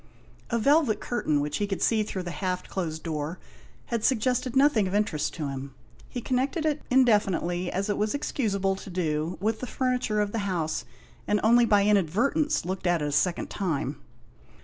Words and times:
A 0.49 0.57
velvet 0.57 0.99
curtain 0.99 1.41
which 1.41 1.57
he 1.57 1.67
could 1.67 1.79
see 1.83 2.01
through 2.01 2.23
the 2.23 2.31
half 2.31 2.67
closed 2.67 3.03
door 3.03 3.37
had 3.93 4.03
suggested 4.03 4.55
nothing 4.55 4.87
of 4.87 4.95
interest 4.95 5.35
to 5.35 5.47
him. 5.49 5.75
He 6.09 6.21
connected 6.21 6.65
it 6.65 6.81
indefinitely, 6.89 7.71
as 7.71 7.87
it 7.87 7.99
was 7.99 8.15
excusable 8.15 8.75
to 8.77 8.89
do, 8.89 9.37
with 9.39 9.59
the 9.59 9.67
furniture 9.67 10.19
of 10.19 10.31
the 10.31 10.39
house, 10.39 10.85
and 11.27 11.39
only 11.43 11.65
by 11.67 11.83
inadvertence 11.85 12.65
looked 12.65 12.87
at 12.87 13.03
it 13.03 13.09
a 13.09 13.11
second 13.11 13.51
time. 13.51 14.01